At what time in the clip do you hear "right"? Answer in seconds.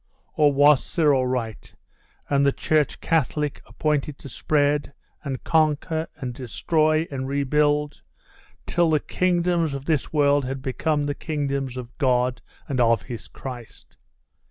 1.27-1.71